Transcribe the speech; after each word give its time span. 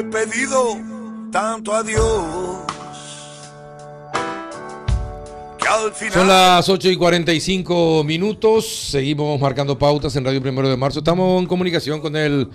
he 0.00 0.04
pedido 0.04 0.78
tanto 1.30 1.74
a 1.74 1.82
Dios. 1.82 2.24
Que 5.58 5.68
al 5.68 5.92
final... 5.92 6.12
Son 6.12 6.28
las 6.28 6.68
8 6.68 6.88
y 6.88 6.96
45 6.96 8.02
minutos. 8.04 8.66
Seguimos 8.66 9.38
marcando 9.40 9.78
pautas 9.78 10.16
en 10.16 10.24
Radio 10.24 10.40
Primero 10.40 10.68
de 10.68 10.76
Marzo. 10.76 11.00
Estamos 11.00 11.40
en 11.40 11.46
comunicación 11.46 12.00
con 12.00 12.16
el 12.16 12.48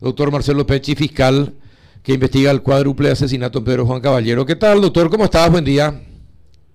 doctor 0.00 0.30
Marcelo 0.30 0.66
Pechi, 0.66 0.94
fiscal 0.94 1.54
que 2.02 2.14
investiga 2.14 2.50
el 2.50 2.62
cuádruple 2.62 3.10
asesinato 3.10 3.58
en 3.58 3.64
Pedro 3.64 3.86
Juan 3.86 4.00
Caballero. 4.00 4.46
¿Qué 4.46 4.56
tal, 4.56 4.80
doctor? 4.80 5.10
¿Cómo 5.10 5.24
estás? 5.24 5.50
Buen 5.50 5.64
día. 5.64 6.00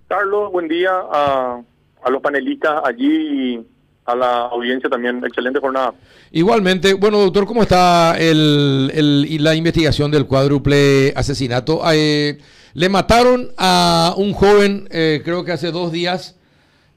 Carlos, 0.07 0.51
buen 0.51 0.67
día 0.67 0.91
a, 0.91 1.61
a 2.03 2.09
los 2.11 2.21
panelistas 2.21 2.81
allí 2.83 3.55
y 3.55 3.67
a 4.05 4.15
la 4.15 4.45
audiencia 4.47 4.89
también. 4.89 5.23
Excelente 5.25 5.59
jornada. 5.59 5.93
Igualmente, 6.31 6.93
bueno, 6.93 7.19
doctor, 7.19 7.45
¿cómo 7.45 7.63
está 7.63 8.15
el, 8.19 8.91
el- 8.93 9.25
y 9.27 9.39
la 9.39 9.55
investigación 9.55 10.11
del 10.11 10.25
cuádruple 10.27 11.13
asesinato? 11.15 11.81
Eh, 11.91 12.37
le 12.73 12.89
mataron 12.89 13.49
a 13.57 14.13
un 14.17 14.33
joven, 14.33 14.87
eh, 14.91 15.21
creo 15.23 15.43
que 15.45 15.51
hace 15.53 15.71
dos 15.71 15.91
días, 15.91 16.37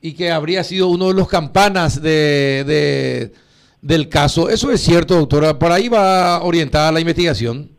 y 0.00 0.14
que 0.14 0.30
habría 0.30 0.62
sido 0.64 0.88
uno 0.88 1.08
de 1.08 1.14
los 1.14 1.28
campanas 1.28 2.00
de, 2.02 2.64
de- 2.66 3.32
del 3.80 4.08
caso. 4.08 4.48
¿Eso 4.50 4.70
es 4.70 4.80
cierto, 4.80 5.14
doctora? 5.14 5.58
¿Para 5.58 5.76
ahí 5.76 5.88
va 5.88 6.42
orientada 6.42 6.90
la 6.92 7.00
investigación? 7.00 7.70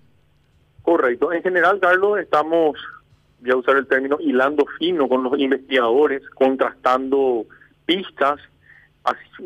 Correcto. 0.81 1.31
En 1.33 1.43
general, 1.43 1.79
Carlos, 1.79 2.19
estamos, 2.19 2.77
voy 3.41 3.51
a 3.51 3.55
usar 3.57 3.75
el 3.77 3.85
término, 3.87 4.17
hilando 4.19 4.65
fino 4.79 5.07
con 5.07 5.23
los 5.23 5.37
investigadores, 5.37 6.21
contrastando 6.33 7.45
pistas, 7.85 8.39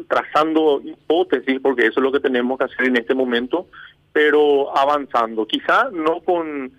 trazando 0.08 0.81
hipótesis, 0.84 1.59
porque 1.62 1.88
eso 1.88 1.99
es 1.99 2.03
lo 2.03 2.12
que 2.12 2.20
tenemos 2.20 2.58
que 2.58 2.66
hacer 2.66 2.88
en 2.88 2.98
este 2.98 3.13
momento, 3.13 3.67
pero 4.12 4.76
avanzando. 4.77 5.45
Quizá 5.45 5.89
no 5.92 6.22
con 6.22 6.72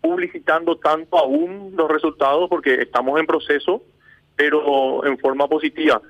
publicitando 0.00 0.76
tanto 0.76 1.16
aún 1.16 1.74
los 1.76 1.88
resultados, 1.90 2.48
porque 2.48 2.74
estamos 2.82 3.18
en 3.20 3.26
proceso, 3.26 3.82
pero 4.36 5.06
en 5.06 5.16
forma 5.18 5.46
positiva. 5.46 6.02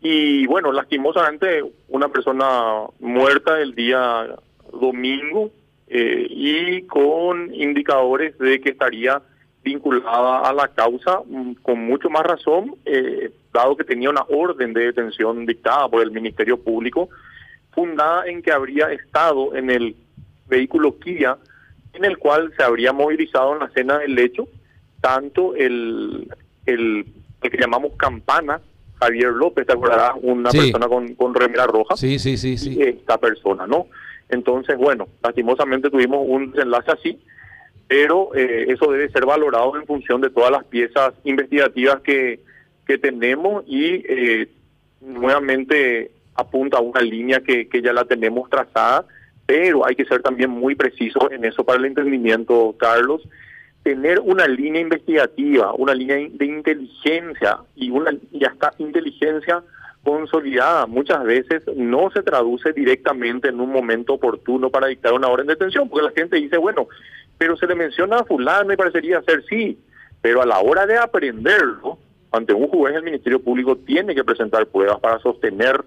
Y 0.00 0.46
bueno, 0.46 0.72
lastimosamente, 0.72 1.62
una 1.88 2.08
persona 2.08 2.86
muerta 3.00 3.60
el 3.60 3.74
día 3.74 4.34
domingo 4.72 5.50
eh, 5.88 6.26
y 6.28 6.82
con 6.82 7.54
indicadores 7.54 8.36
de 8.38 8.60
que 8.60 8.70
estaría 8.70 9.22
vinculada 9.64 10.40
a 10.48 10.52
la 10.52 10.68
causa, 10.68 11.20
mm, 11.26 11.54
con 11.62 11.84
mucho 11.86 12.10
más 12.10 12.22
razón, 12.22 12.76
eh, 12.84 13.32
dado 13.52 13.76
que 13.76 13.84
tenía 13.84 14.10
una 14.10 14.24
orden 14.28 14.72
de 14.74 14.86
detención 14.86 15.46
dictada 15.46 15.88
por 15.88 16.02
el 16.02 16.10
Ministerio 16.10 16.58
Público, 16.62 17.08
fundada 17.72 18.26
en 18.26 18.42
que 18.42 18.52
habría 18.52 18.92
estado 18.92 19.54
en 19.56 19.70
el 19.70 19.96
vehículo 20.46 20.98
Kia, 20.98 21.38
en 21.94 22.04
el 22.04 22.18
cual 22.18 22.52
se 22.56 22.62
habría 22.62 22.92
movilizado 22.92 23.54
en 23.54 23.60
la 23.60 23.66
escena 23.66 23.98
del 23.98 24.18
hecho 24.18 24.46
tanto 25.00 25.54
el, 25.54 26.28
el, 26.66 27.06
el 27.42 27.50
que 27.50 27.58
llamamos 27.58 27.92
Campana, 27.96 28.60
Javier 29.00 29.32
López, 29.32 29.66
¿te 29.66 29.72
acordarás? 29.74 30.12
Una 30.22 30.50
Sí. 30.50 30.58
persona 30.58 30.88
con, 30.88 31.14
con 31.14 31.34
remera 31.34 31.66
roja 31.66 31.94
Sí, 31.96 32.18
sí, 32.18 32.36
sí, 32.38 32.56
sí. 32.56 32.74
y 32.78 32.82
esta 32.82 33.18
persona, 33.18 33.66
¿no? 33.66 33.86
Entonces, 34.30 34.78
bueno, 34.78 35.06
lastimosamente 35.22 35.90
tuvimos 35.90 36.20
un 36.26 36.52
desenlace 36.52 36.90
así, 36.92 37.20
pero 37.88 38.34
eh, 38.34 38.66
eso 38.68 38.90
debe 38.90 39.10
ser 39.10 39.26
valorado 39.26 39.76
en 39.76 39.86
función 39.86 40.20
de 40.20 40.30
todas 40.30 40.50
las 40.50 40.64
piezas 40.64 41.12
investigativas 41.24 42.00
que, 42.00 42.40
que 42.86 42.98
tenemos 42.98 43.64
y 43.66 44.02
eh, 44.08 44.48
nuevamente 45.00 46.10
apunta 46.34 46.78
a 46.78 46.82
una 46.82 47.00
línea 47.00 47.40
que, 47.40 47.68
que 47.68 47.82
ya 47.82 47.92
la 47.92 48.04
tenemos 48.04 48.48
trazada, 48.50 49.04
pero 49.46 49.86
hay 49.86 49.94
que 49.94 50.06
ser 50.06 50.22
también 50.22 50.50
muy 50.50 50.74
preciso 50.74 51.30
en 51.30 51.44
eso 51.44 51.64
para 51.64 51.78
el 51.78 51.84
entendimiento, 51.84 52.74
Carlos. 52.78 53.22
Tener 53.82 54.18
una 54.20 54.48
línea 54.48 54.80
investigativa, 54.80 55.74
una 55.74 55.94
línea 55.94 56.16
de 56.16 56.46
inteligencia 56.46 57.58
y 57.76 57.90
una 57.90 58.12
y 58.32 58.44
hasta 58.44 58.72
inteligencia 58.78 59.62
consolidada 60.02 60.86
muchas 60.86 61.24
veces 61.24 61.62
no 61.76 62.10
se 62.10 62.22
traduce 62.22 62.72
directamente 62.72 63.48
en 63.48 63.60
un 63.60 63.70
momento 63.70 64.14
oportuno 64.14 64.70
para 64.70 64.86
dictar 64.86 65.12
una 65.14 65.28
orden 65.28 65.46
de 65.46 65.54
detención, 65.54 65.88
porque 65.88 66.06
la 66.06 66.12
gente 66.12 66.36
dice, 66.36 66.58
bueno, 66.58 66.88
pero 67.44 67.58
se 67.58 67.66
le 67.66 67.74
menciona 67.74 68.20
a 68.20 68.24
fulano 68.24 68.72
y 68.72 68.76
parecería 68.76 69.20
ser 69.20 69.44
sí, 69.50 69.78
pero 70.22 70.40
a 70.40 70.46
la 70.46 70.60
hora 70.60 70.86
de 70.86 70.96
aprenderlo, 70.96 71.98
ante 72.32 72.54
un 72.54 72.68
juez 72.68 72.94
el 72.96 73.02
Ministerio 73.02 73.38
Público 73.42 73.76
tiene 73.76 74.14
que 74.14 74.24
presentar 74.24 74.64
pruebas 74.66 74.98
para 74.98 75.18
sostener 75.18 75.84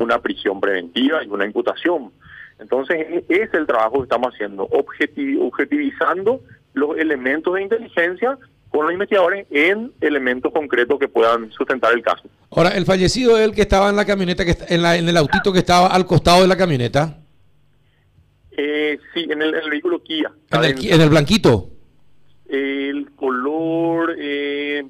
una 0.00 0.18
prisión 0.22 0.58
preventiva 0.58 1.22
y 1.22 1.28
una 1.28 1.44
imputación. 1.44 2.10
Entonces, 2.58 2.96
e- 2.98 3.24
ese 3.28 3.42
es 3.42 3.52
el 3.54 3.66
trabajo 3.66 3.98
que 3.98 4.04
estamos 4.04 4.32
haciendo, 4.32 4.66
objeti- 4.70 5.38
objetivizando 5.38 6.40
los 6.72 6.96
elementos 6.96 7.52
de 7.54 7.62
inteligencia 7.64 8.38
con 8.70 8.84
los 8.84 8.92
investigadores 8.94 9.46
en 9.50 9.92
elementos 10.00 10.50
concretos 10.50 10.98
que 10.98 11.08
puedan 11.08 11.50
sustentar 11.52 11.92
el 11.92 12.00
caso. 12.02 12.22
Ahora, 12.50 12.70
el 12.70 12.86
fallecido 12.86 13.36
es 13.36 13.44
el 13.44 13.54
que 13.54 13.60
estaba 13.60 13.90
en 13.90 13.96
la 13.96 14.06
camioneta, 14.06 14.46
que 14.46 14.56
en, 14.70 14.80
la- 14.80 14.96
en 14.96 15.06
el 15.06 15.16
autito 15.18 15.52
que 15.52 15.58
estaba 15.58 15.88
al 15.88 16.06
costado 16.06 16.40
de 16.40 16.48
la 16.48 16.56
camioneta, 16.56 17.18
Eh, 18.56 18.98
sí, 19.14 19.26
en 19.30 19.42
el, 19.42 19.54
en 19.54 19.64
el 19.64 19.70
vehículo 19.70 20.02
Kia. 20.02 20.28
en 20.50 20.58
el, 20.58 20.64
adentro. 20.64 20.94
en 20.94 21.00
el 21.00 21.08
blanquito. 21.10 21.70
El 22.48 23.10
color, 23.16 24.14
eh, 24.18 24.84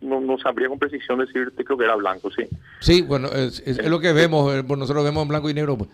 no, 0.00 0.20
no 0.20 0.36
sabría 0.38 0.68
con 0.68 0.78
precisión 0.78 1.18
decirte, 1.20 1.64
creo 1.64 1.78
que 1.78 1.84
era 1.84 1.94
blanco, 1.96 2.30
sí. 2.30 2.44
Sí, 2.80 3.02
bueno, 3.02 3.28
es, 3.28 3.62
es- 3.64 3.78
es 3.78 3.86
lo 3.88 4.00
que 4.00 4.12
vemos, 4.12 4.54
eh, 4.54 4.62
pues 4.64 4.78
nosotros 4.78 5.02
lo 5.02 5.04
vemos 5.04 5.22
en 5.22 5.28
blanco 5.28 5.48
y 5.48 5.54
negro. 5.54 5.78
pues. 5.78 5.90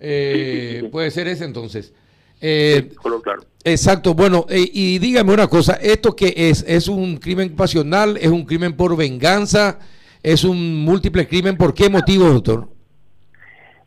Eh, 0.00 0.68
Sí, 0.70 0.76
sí, 0.78 0.80
sí. 0.84 0.88
Puede 0.92 1.10
ser 1.10 1.26
ese 1.28 1.44
entonces. 1.44 1.92
Eh, 2.40 2.92
color 3.02 3.20
claro. 3.20 3.42
exacto, 3.64 4.14
bueno, 4.14 4.46
eh, 4.48 4.64
y 4.72 4.98
dígame 5.00 5.32
una 5.34 5.48
cosa, 5.48 5.72
¿esto 5.74 6.14
qué 6.14 6.32
es? 6.36 6.64
¿Es 6.68 6.86
un 6.86 7.16
crimen 7.16 7.56
pasional? 7.56 8.16
¿Es 8.16 8.28
un 8.28 8.44
crimen 8.44 8.76
por 8.76 8.96
venganza? 8.96 9.80
¿Es 10.22 10.44
un 10.44 10.76
múltiple 10.84 11.26
crimen? 11.26 11.56
¿Por 11.56 11.74
qué 11.74 11.90
motivo, 11.90 12.26
doctor? 12.28 12.68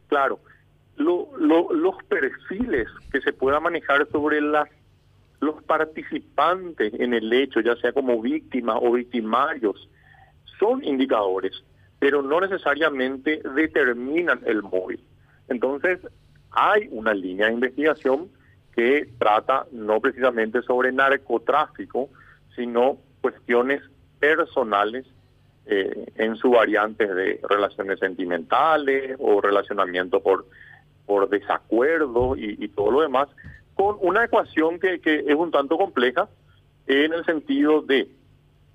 Claro, 0.09 0.39
lo- 1.03 1.29
lo- 1.37 1.73
los 1.73 1.95
perfiles 2.03 2.87
que 3.11 3.21
se 3.21 3.33
pueda 3.33 3.59
manejar 3.59 4.07
sobre 4.11 4.41
las 4.41 4.67
los 5.39 5.63
participantes 5.63 6.93
en 6.99 7.15
el 7.15 7.33
hecho, 7.33 7.61
ya 7.61 7.75
sea 7.77 7.91
como 7.93 8.21
víctimas 8.21 8.77
o 8.79 8.91
victimarios, 8.91 9.89
son 10.59 10.83
indicadores, 10.83 11.63
pero 11.97 12.21
no 12.21 12.39
necesariamente 12.39 13.41
determinan 13.55 14.39
el 14.45 14.61
móvil. 14.61 14.99
Entonces, 15.47 15.99
hay 16.51 16.87
una 16.91 17.15
línea 17.15 17.47
de 17.47 17.53
investigación 17.53 18.29
que 18.75 19.09
trata 19.17 19.65
no 19.71 19.99
precisamente 19.99 20.61
sobre 20.61 20.91
narcotráfico, 20.91 22.09
sino 22.55 22.97
cuestiones 23.21 23.81
personales 24.19 25.07
eh, 25.65 26.05
en 26.15 26.35
su 26.35 26.51
variante 26.51 27.07
de 27.07 27.39
relaciones 27.49 27.97
sentimentales 27.99 29.15
o 29.19 29.41
relacionamiento 29.41 30.21
por, 30.21 30.45
por 31.11 31.27
desacuerdo 31.27 32.37
y, 32.37 32.55
y 32.57 32.69
todo 32.69 32.89
lo 32.89 33.01
demás, 33.01 33.27
con 33.73 33.97
una 33.99 34.23
ecuación 34.23 34.79
que, 34.79 35.01
que 35.01 35.25
es 35.27 35.35
un 35.35 35.51
tanto 35.51 35.77
compleja 35.77 36.29
en 36.87 37.11
el 37.11 37.25
sentido 37.25 37.81
de 37.81 38.07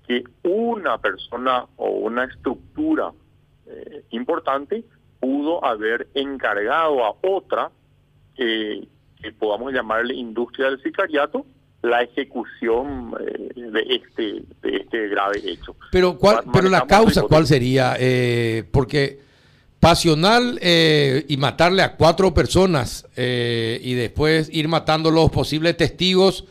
que 0.07 0.23
una 0.43 0.99
persona 0.99 1.65
o 1.77 1.89
una 1.89 2.25
estructura 2.25 3.11
eh, 3.65 4.03
importante 4.11 4.83
pudo 5.19 5.65
haber 5.65 6.09
encargado 6.13 7.03
a 7.05 7.15
otra, 7.23 7.71
eh, 8.37 8.87
que 9.19 9.31
podamos 9.31 9.73
llamarle 9.73 10.13
industria 10.13 10.67
del 10.67 10.83
sicariato, 10.83 11.43
la 11.81 12.03
ejecución 12.03 13.15
eh, 13.19 13.49
de 13.55 13.81
este 13.95 14.43
de 14.61 14.77
este 14.77 15.07
grave 15.07 15.41
hecho. 15.43 15.75
Pero, 15.91 16.19
¿cuál, 16.19 16.43
pero 16.53 16.69
la 16.69 16.85
causa. 16.85 17.23
¿cuál 17.23 17.47
sería? 17.47 17.95
Eh, 17.99 18.63
porque 18.71 19.25
pasional 19.79 20.59
eh, 20.61 21.25
y 21.27 21.37
matarle 21.37 21.81
a 21.83 21.95
cuatro 21.95 22.33
personas 22.33 23.07
eh, 23.15 23.79
y 23.83 23.93
después 23.93 24.49
ir 24.51 24.67
matando 24.67 25.11
los 25.11 25.29
posibles 25.29 25.77
testigos 25.77 26.45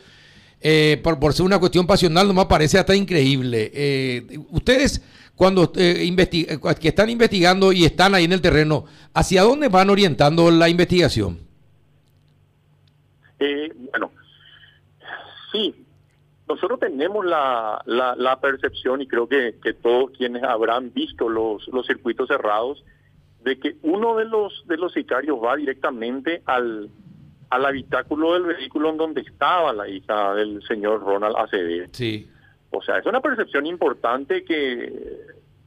eh, 0.59 0.99
por, 1.03 1.19
por 1.19 1.33
ser 1.33 1.45
una 1.45 1.59
cuestión 1.59 1.85
pasional 1.85 2.27
no 2.27 2.33
me 2.33 2.45
parece 2.45 2.79
hasta 2.79 2.95
increíble. 2.95 3.71
Eh, 3.73 4.39
ustedes, 4.49 5.03
cuando 5.35 5.71
que 5.71 6.07
están 6.81 7.09
investigando 7.09 7.71
y 7.71 7.85
están 7.85 8.15
ahí 8.15 8.23
en 8.23 8.33
el 8.33 8.41
terreno, 8.41 8.85
¿hacia 9.13 9.43
dónde 9.43 9.69
van 9.69 9.89
orientando 9.89 10.49
la 10.49 10.67
investigación? 10.67 11.39
Bueno, 13.91 14.11
sí, 15.51 15.75
nosotros 16.47 16.79
tenemos 16.79 17.23
la, 17.23 17.81
la, 17.85 18.15
la 18.15 18.39
percepción 18.39 19.01
y 19.01 19.07
creo 19.07 19.27
que, 19.27 19.57
que 19.61 19.73
todos 19.73 20.09
quienes 20.17 20.41
habrán 20.43 20.91
visto 20.91 21.29
los, 21.29 21.67
los 21.67 21.85
circuitos 21.85 22.27
cerrados 22.29 22.83
de 23.47 23.59
que 23.59 23.75
uno 23.83 24.17
de 24.17 24.25
los 24.25 24.65
de 24.67 24.77
los 24.77 24.93
sicarios 24.93 25.37
va 25.43 25.55
directamente 25.55 26.41
al, 26.45 26.89
al 27.49 27.65
habitáculo 27.65 28.33
del 28.33 28.43
vehículo 28.43 28.89
en 28.89 28.97
donde 28.97 29.21
estaba 29.21 29.73
la 29.73 29.87
hija 29.87 30.33
del 30.35 30.61
señor 30.67 31.01
Ronald 31.01 31.35
Acevedo. 31.37 31.87
Sí. 31.91 32.27
O 32.71 32.81
sea, 32.81 32.97
es 32.97 33.05
una 33.05 33.21
percepción 33.21 33.65
importante 33.65 34.43
que 34.43 34.91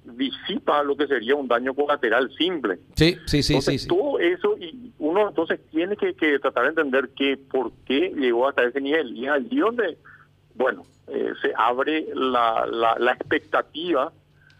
disipa 0.05 0.83
lo 0.83 0.97
que 0.97 1.07
sería 1.07 1.35
un 1.35 1.49
daño 1.49 1.75
colateral 1.75 2.31
simple. 2.37 2.79
Sí, 2.95 3.17
sí, 3.27 3.43
sí, 3.43 3.55
Entonces, 3.55 3.73
sí. 3.75 3.79
sí. 3.79 3.89
todo 3.89 4.19
eso 4.19 4.57
y 4.59 4.93
uno 4.99 5.29
entonces 5.29 5.61
tiene 5.71 5.97
que, 5.97 6.13
tratar 6.39 6.65
de 6.65 6.69
entender 6.71 7.11
que 7.17 7.37
por 7.37 7.73
qué 7.87 8.13
llegó 8.15 8.49
hasta 8.49 8.65
ese 8.65 8.81
nivel. 8.81 9.17
Y 9.17 9.27
allí 9.27 9.59
donde, 9.59 9.97
bueno, 10.55 10.83
eh, 11.09 11.33
se 11.41 11.53
abre 11.57 12.07
la, 12.15 12.67
la, 12.99 13.13
expectativa 13.13 14.13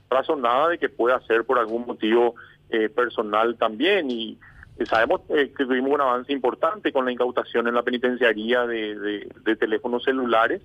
razonada 0.09 0.71
de 0.71 0.79
que 0.79 0.89
pueda 0.89 1.21
ser 1.27 1.45
por 1.45 1.59
algún 1.59 1.87
motivo 1.87 2.35
eh, 2.71 2.89
personal 2.89 3.57
también. 3.57 4.11
Y 4.11 4.39
sabemos 4.87 5.23
eh, 5.29 5.53
que 5.57 5.65
tuvimos 5.65 5.93
un 5.93 6.01
avance 6.01 6.33
importante 6.33 6.93
con 6.93 7.05
la 7.05 7.13
incautación 7.13 7.69
en 7.69 7.75
la 7.75 7.83
penitenciaría 7.83 8.67
de, 8.67 9.29
de 9.45 9.57
teléfonos 9.57 10.05
celulares 10.05 10.63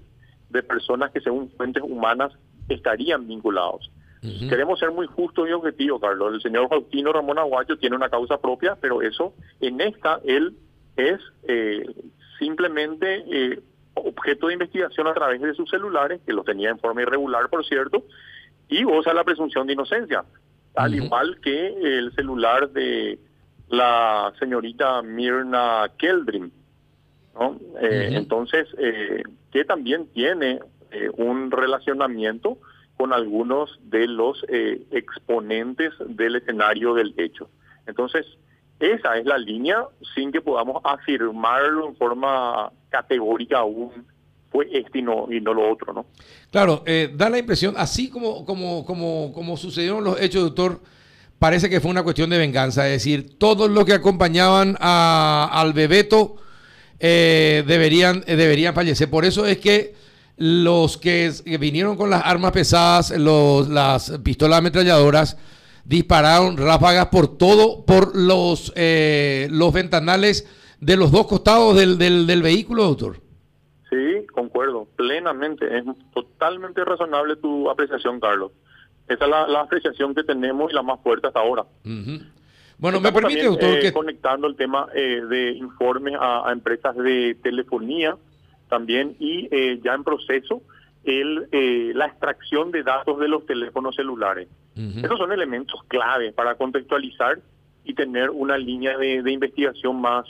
de 0.50 0.64
personas 0.64 1.12
que 1.12 1.22
según 1.22 1.50
fuentes 1.52 1.84
humanas 1.84 2.32
estarían 2.70 3.28
vinculados. 3.28 3.92
Queremos 4.50 4.80
ser 4.80 4.92
muy 4.92 5.06
justos 5.06 5.48
y 5.48 5.52
objetivos, 5.52 6.02
Carlos. 6.02 6.34
El 6.34 6.42
señor 6.42 6.68
Faustino 6.68 7.14
Ramón 7.14 7.38
Aguayo 7.38 7.78
tiene 7.78 7.96
una 7.96 8.10
causa 8.10 8.40
propia, 8.42 8.76
pero 8.82 9.04
eso, 9.04 9.34
en 9.62 9.80
esta, 9.82 10.20
él 10.26 10.56
es 10.96 11.20
eh, 11.48 11.86
simplemente 12.40 13.24
eh, 13.30 13.62
objeto 13.94 14.48
de 14.48 14.54
investigación 14.54 15.08
a 15.08 15.14
través 15.14 15.42
de 15.42 15.54
sus 15.54 15.70
celulares, 15.70 16.22
que 16.26 16.34
lo 16.34 16.44
tenía 16.44 16.72
en 16.72 16.80
forma 16.80 17.04
irregular, 17.04 17.50
por 17.50 17.64
cierto, 17.66 18.04
y 18.68 18.84
goza 18.84 19.14
la 19.14 19.24
presunción 19.24 19.68
de 19.68 19.74
inocencia, 19.74 20.24
al 20.76 20.96
igual 20.96 21.40
que 21.42 21.68
el 21.68 22.14
celular 22.16 22.70
de 22.70 23.20
la 23.70 24.34
señorita 24.40 25.02
Mirna 25.02 25.90
Keldrim. 25.98 26.52
¿no? 27.34 27.60
Eh, 27.82 28.10
entonces, 28.12 28.68
que 29.52 29.66
también 29.66 30.08
tiene 30.14 30.60
un 31.18 31.52
relacionamiento 31.52 32.58
con 32.98 33.14
algunos 33.14 33.78
de 33.84 34.08
los 34.08 34.46
eh, 34.48 34.82
exponentes 34.92 35.94
del 36.00 36.38
escenario 36.38 36.94
del 36.94 37.14
hecho. 37.18 37.50
Entonces, 37.88 38.26
esa 38.80 39.18
es 39.18 39.26
la 39.26 39.38
línea 39.38 39.86
sin 40.14 40.32
que 40.32 40.42
podamos 40.42 40.82
afirmarlo 40.84 41.88
en 41.88 41.96
forma 41.96 42.72
categórica 42.90 43.60
aún 43.60 44.06
fue 44.56 44.70
este 44.72 45.00
y 45.00 45.02
no, 45.02 45.28
y 45.30 45.42
no 45.42 45.54
lo 45.54 45.70
otro, 45.70 45.92
¿no? 45.92 46.06
Claro, 46.50 46.82
eh, 46.86 47.12
da 47.14 47.30
la 47.30 47.38
impresión, 47.38 47.76
así 47.78 48.10
como, 48.10 48.46
como, 48.46 48.86
como, 48.86 49.34
como 49.34 49.58
sucedieron 49.58 50.02
los 50.02 50.22
hechos, 50.22 50.44
doctor, 50.44 50.80
parece 51.40 51.70
que 51.70 51.82
fue 51.82 51.92
una 51.92 52.04
cuestión 52.04 52.30
de 52.30 52.38
venganza, 52.38 52.88
es 52.88 52.94
decir, 52.94 53.38
todos 53.38 53.70
los 53.70 53.84
que 53.84 53.92
acompañaban 53.92 54.78
a, 54.80 55.50
al 55.52 55.74
Bebeto 55.74 56.38
eh, 57.02 57.66
deberían, 57.68 58.22
deberían 58.22 58.74
fallecer. 58.74 59.10
Por 59.10 59.26
eso 59.26 59.46
es 59.46 59.58
que 59.58 59.94
los 60.38 60.98
que 60.98 61.34
vinieron 61.60 61.98
con 61.98 62.10
las 62.10 62.24
armas 62.24 62.54
pesadas, 62.54 63.12
los, 63.12 63.68
las 63.68 64.20
pistolas 64.24 64.60
ametralladoras, 64.60 65.36
dispararon 65.84 66.56
ráfagas 66.56 67.08
por 67.08 67.38
todo, 67.38 67.86
por 67.86 68.16
los, 68.16 68.72
eh, 68.78 69.50
los 69.52 69.74
ventanales 69.74 70.48
de 70.80 70.96
los 70.96 71.12
dos 71.12 71.28
costados 71.28 71.76
del, 71.76 71.98
del, 71.98 72.42
vehículo, 72.42 72.86
doctor. 72.86 73.25
Concuerdo, 74.36 74.86
plenamente. 74.98 75.78
Es 75.78 75.86
totalmente 76.14 76.84
razonable 76.84 77.38
tu 77.38 77.70
apreciación, 77.70 78.20
Carlos. 78.20 78.52
Esa 79.08 79.24
es 79.24 79.32
la, 79.32 79.62
apreciación 79.62 80.14
que 80.14 80.24
tenemos 80.24 80.72
y 80.72 80.76
la 80.76 80.84
más 80.84 81.00
fuerte 81.02 81.28
hasta 81.28 81.40
ahora. 81.40 81.64
Bueno, 82.78 83.00
me 83.00 83.12
permite, 83.14 83.44
doctor, 83.44 83.70
eh, 83.70 83.80
que... 83.80 83.94
Conectando 83.94 84.48
el 84.48 84.58
tema 84.58 84.88
eh, 84.94 85.22
de 85.30 85.52
informes 85.52 86.16
a, 86.20 86.52
empresas 86.52 86.96
de 86.98 87.38
telefonía, 87.42 88.18
también 88.68 89.16
y 89.20 89.48
eh, 89.52 89.80
ya 89.82 89.94
en 89.94 90.04
proceso 90.04 90.62
el, 91.06 91.48
eh, 91.54 91.94
la 91.96 92.08
extracción 92.08 92.72
de 92.72 92.84
datos 92.84 93.18
de 93.20 93.30
los 93.30 93.46
teléfonos 93.46 93.96
celulares. 93.96 94.50
Esos 94.76 95.18
son 95.18 95.32
elementos 95.32 95.80
clave 95.88 96.34
para 96.34 96.56
contextualizar 96.56 97.40
y 97.86 97.94
tener 97.94 98.30
una 98.30 98.58
línea 98.58 98.98
de, 98.98 99.32
investigación 99.32 100.02
más, 100.02 100.26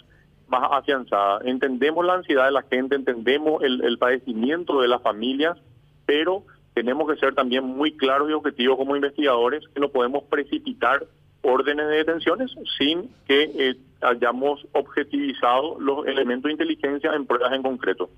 más 0.47 0.69
afianzada. 0.71 1.39
Entendemos 1.43 2.05
la 2.05 2.15
ansiedad 2.15 2.45
de 2.45 2.51
la 2.51 2.63
gente, 2.63 2.95
entendemos 2.95 3.63
el, 3.63 3.97
padecimiento 3.97 4.81
de 4.81 4.87
las 4.87 5.01
familias, 5.01 5.57
pero 6.05 6.43
tenemos 6.73 7.09
que 7.09 7.19
ser 7.19 7.33
también 7.33 7.63
muy 7.63 7.95
claros 7.95 8.29
y 8.29 8.33
objetivos 8.33 8.77
como 8.77 8.95
investigadores 8.95 9.63
que 9.73 9.79
no 9.79 9.89
podemos 9.89 10.23
precipitar 10.23 11.05
órdenes 11.41 11.87
de 11.87 11.97
detenciones 11.97 12.51
sin 12.77 13.09
que 13.27 13.43
eh, 13.43 13.75
hayamos 14.01 14.65
objetivizado 14.73 15.79
los 15.79 16.05
elementos 16.07 16.49
de 16.49 16.53
inteligencia 16.53 17.13
en 17.13 17.25
pruebas 17.25 17.53
en 17.53 17.63
concreto. 17.63 18.09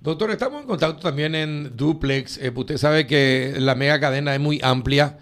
Doctor, 0.00 0.30
estamos 0.30 0.60
en 0.60 0.66
contacto 0.66 1.00
también 1.00 1.34
en 1.34 1.76
Duplex. 1.76 2.38
Eh, 2.42 2.52
usted 2.54 2.76
sabe 2.76 3.06
que 3.06 3.54
la 3.58 3.74
mega 3.74 4.00
cadena 4.00 4.34
es 4.34 4.40
muy 4.40 4.60
amplia. 4.62 5.18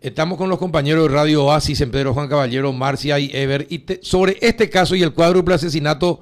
Estamos 0.00 0.36
con 0.36 0.50
los 0.50 0.58
compañeros 0.58 1.08
de 1.08 1.14
Radio 1.14 1.44
Oasis, 1.44 1.80
en 1.80 1.90
Pedro 1.90 2.12
Juan 2.12 2.28
Caballero, 2.28 2.70
Marcia 2.72 3.18
y 3.18 3.30
Ever. 3.32 3.66
Y 3.70 3.82
sobre 4.02 4.36
este 4.42 4.68
caso 4.68 4.94
y 4.94 5.02
el 5.02 5.14
cuádruple 5.14 5.54
asesinato, 5.54 6.20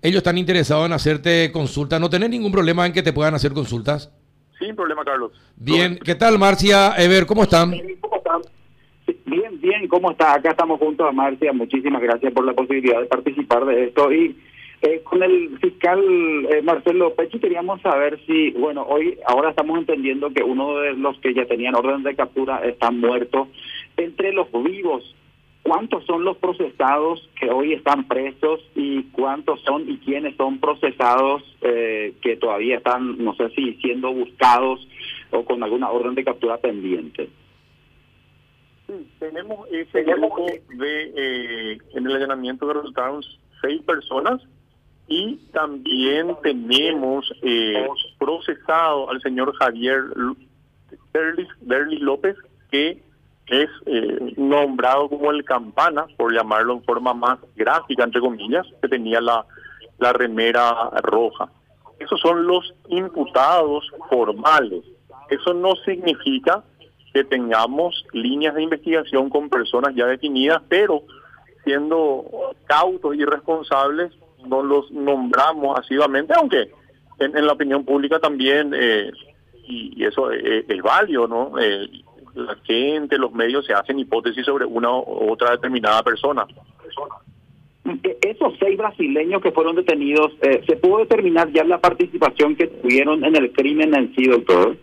ellos 0.00 0.18
están 0.18 0.38
interesados 0.38 0.86
en 0.86 0.94
hacerte 0.94 1.52
consultas. 1.52 2.00
¿No 2.00 2.08
tenés 2.08 2.30
ningún 2.30 2.50
problema 2.50 2.86
en 2.86 2.92
que 2.94 3.02
te 3.02 3.12
puedan 3.12 3.34
hacer 3.34 3.52
consultas? 3.52 4.10
Sin 4.58 4.74
problema, 4.74 5.04
Carlos. 5.04 5.32
Bien, 5.56 5.98
¿qué 6.02 6.14
tal, 6.14 6.38
Marcia? 6.38 6.94
Ever, 6.96 7.26
¿cómo 7.26 7.42
están? 7.42 7.72
¿Cómo 8.00 8.16
están? 8.16 8.40
Bien, 9.26 9.60
bien, 9.60 9.86
¿cómo 9.88 10.12
está? 10.12 10.34
Acá 10.34 10.50
estamos 10.52 10.78
juntos 10.78 11.06
a 11.06 11.12
Marcia. 11.12 11.52
Muchísimas 11.52 12.00
gracias 12.00 12.32
por 12.32 12.46
la 12.46 12.54
posibilidad 12.54 13.00
de 13.00 13.06
participar 13.06 13.66
de 13.66 13.84
esto. 13.84 14.10
Y 14.10 14.34
eh, 14.82 15.02
con 15.02 15.22
el 15.22 15.58
fiscal 15.58 16.00
eh, 16.50 16.62
Marcelo 16.62 17.14
Pechi 17.14 17.38
queríamos 17.38 17.82
saber 17.82 18.18
si, 18.26 18.50
bueno, 18.52 18.82
hoy, 18.88 19.18
ahora 19.26 19.50
estamos 19.50 19.78
entendiendo 19.78 20.32
que 20.32 20.42
uno 20.42 20.78
de 20.78 20.94
los 20.94 21.18
que 21.20 21.34
ya 21.34 21.44
tenían 21.44 21.74
orden 21.74 22.02
de 22.02 22.16
captura 22.16 22.60
está 22.64 22.90
muerto. 22.90 23.48
Entre 23.98 24.32
los 24.32 24.50
vivos, 24.52 25.14
¿cuántos 25.62 26.06
son 26.06 26.24
los 26.24 26.38
procesados 26.38 27.28
que 27.38 27.50
hoy 27.50 27.74
están 27.74 28.08
presos 28.08 28.60
y 28.74 29.02
cuántos 29.12 29.60
son 29.62 29.86
y 29.86 29.98
quiénes 29.98 30.34
son 30.36 30.58
procesados 30.58 31.42
eh, 31.60 32.14
que 32.22 32.36
todavía 32.36 32.78
están, 32.78 33.22
no 33.22 33.34
sé 33.34 33.50
si 33.50 33.74
siendo 33.82 34.12
buscados 34.14 34.88
o 35.30 35.44
con 35.44 35.62
alguna 35.62 35.90
orden 35.90 36.14
de 36.14 36.24
captura 36.24 36.56
pendiente? 36.56 37.28
tenemos 39.20 39.68
ese 39.70 40.02
grupo 40.02 40.46
de, 40.46 41.12
eh, 41.16 41.78
en 41.94 42.06
el 42.06 42.16
allanamiento 42.16 42.66
que 42.66 42.74
resultaron 42.74 43.22
seis 43.62 43.80
personas 43.82 44.40
y 45.10 45.34
también 45.52 46.36
tenemos 46.40 47.30
eh, 47.42 47.84
procesado 48.16 49.10
al 49.10 49.20
señor 49.20 49.52
Javier 49.56 50.04
Berli 51.62 51.98
López, 51.98 52.36
que 52.70 53.02
es 53.48 53.68
eh, 53.86 54.34
nombrado 54.36 55.08
como 55.08 55.32
el 55.32 55.44
campana, 55.44 56.06
por 56.16 56.32
llamarlo 56.32 56.74
en 56.74 56.84
forma 56.84 57.12
más 57.12 57.40
gráfica, 57.56 58.04
entre 58.04 58.20
comillas, 58.20 58.64
que 58.80 58.88
tenía 58.88 59.20
la, 59.20 59.44
la 59.98 60.12
remera 60.12 60.90
roja. 61.02 61.50
Esos 61.98 62.20
son 62.20 62.46
los 62.46 62.72
imputados 62.88 63.90
formales. 64.08 64.84
Eso 65.28 65.52
no 65.54 65.74
significa 65.84 66.62
que 67.12 67.24
tengamos 67.24 68.06
líneas 68.12 68.54
de 68.54 68.62
investigación 68.62 69.28
con 69.28 69.50
personas 69.50 69.92
ya 69.96 70.06
definidas, 70.06 70.62
pero 70.68 71.02
siendo 71.64 72.54
cautos 72.66 73.16
y 73.16 73.24
responsables, 73.24 74.12
no 74.46 74.62
los 74.62 74.90
nombramos 74.90 75.78
asiduamente, 75.78 76.34
aunque 76.36 76.70
en, 77.18 77.46
la 77.46 77.52
opinión 77.52 77.84
pública 77.84 78.18
también, 78.18 78.72
eh, 78.74 79.10
y, 79.66 80.04
eso 80.04 80.30
es, 80.30 80.82
válido, 80.82 81.28
¿no? 81.28 81.58
Eh, 81.58 81.88
la 82.34 82.56
gente, 82.64 83.18
los 83.18 83.32
medios 83.32 83.66
se 83.66 83.74
hacen 83.74 83.98
hipótesis 83.98 84.44
sobre 84.44 84.64
una 84.64 84.90
u 84.90 85.32
otra 85.32 85.52
determinada 85.52 86.02
persona. 86.02 86.46
Esos 88.22 88.54
seis 88.58 88.76
brasileños 88.76 89.42
que 89.42 89.52
fueron 89.52 89.74
detenidos, 89.74 90.32
eh, 90.42 90.62
¿se 90.66 90.76
pudo 90.76 90.98
determinar 90.98 91.50
ya 91.52 91.64
la 91.64 91.78
participación 91.78 92.54
que 92.54 92.68
tuvieron 92.68 93.24
en 93.24 93.36
el 93.36 93.52
crimen 93.52 93.94
en 93.94 94.14
sí, 94.14 94.26
doctor? 94.26 94.76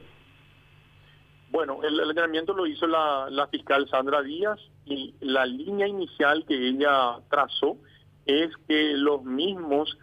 Bueno, 1.52 1.80
el, 1.84 2.00
entrenamiento 2.00 2.54
lo 2.54 2.68
hizo 2.68 2.86
la, 2.86 3.28
la, 3.30 3.48
fiscal 3.48 3.88
Sandra 3.90 4.22
Díaz 4.22 4.60
y 4.86 5.14
la 5.22 5.46
línea 5.46 5.88
inicial 5.88 6.44
que 6.48 6.56
ella 6.56 7.18
trazó 7.30 7.78
es 8.28 8.52
que 8.68 8.94
los 8.94 9.24
mismos 9.24 9.98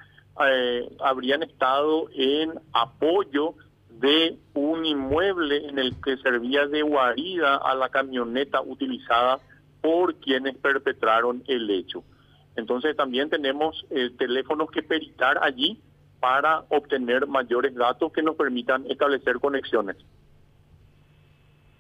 eh, 0.49 0.89
habrían 1.01 1.43
estado 1.43 2.09
en 2.15 2.55
apoyo 2.73 3.55
de 3.91 4.37
un 4.55 4.85
inmueble 4.85 5.69
en 5.69 5.79
el 5.79 5.95
que 6.03 6.17
servía 6.17 6.67
de 6.67 6.83
guarida 6.83 7.57
a 7.57 7.75
la 7.75 7.89
camioneta 7.91 8.61
utilizada 8.61 9.39
por 9.81 10.17
quienes 10.17 10.57
perpetraron 10.57 11.45
el 11.47 11.71
hecho. 11.71 12.03
Entonces 12.57 12.97
también 12.97 13.31
tenemos 13.31 13.87
eh, 13.91 14.11
teléfonos 14.19 14.71
que 14.71 14.83
peritar 14.83 15.39
allí 15.43 15.81
para 16.21 16.65
obtener 16.71 17.27
mayores 17.27 17.75
datos 17.75 18.13
que 18.13 18.23
nos 18.23 18.37
permitan 18.37 18.85
establecer 18.91 19.39
conexiones. 19.39 19.97